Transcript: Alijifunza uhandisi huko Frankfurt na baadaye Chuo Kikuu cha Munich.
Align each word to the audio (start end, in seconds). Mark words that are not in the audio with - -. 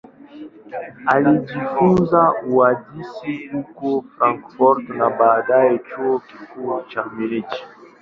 Alijifunza 1.07 2.33
uhandisi 2.47 3.47
huko 3.47 4.05
Frankfurt 4.17 4.89
na 4.89 5.09
baadaye 5.09 5.79
Chuo 5.79 6.19
Kikuu 6.19 6.81
cha 6.81 7.03
Munich. 7.05 7.63